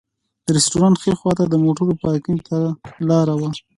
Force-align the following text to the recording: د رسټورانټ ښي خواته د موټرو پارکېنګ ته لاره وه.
د 0.45 0.47
رسټورانټ 0.57 0.95
ښي 1.01 1.13
خواته 1.19 1.43
د 1.47 1.55
موټرو 1.63 1.99
پارکېنګ 2.03 2.39
ته 2.49 2.57
لاره 3.09 3.33
وه. 3.39 3.49